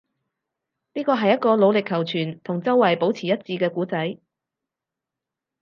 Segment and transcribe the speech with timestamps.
[0.95, 4.17] 呢個係一個努力求存，同周圍保持一致嘅故仔